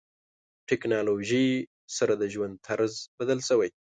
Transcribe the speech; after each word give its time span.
ټکنالوژي 0.69 1.47
سره 1.97 2.13
د 2.21 2.23
ژوند 2.33 2.53
طرز 2.67 2.93
بدل 3.17 3.39
شوی. 3.47 3.69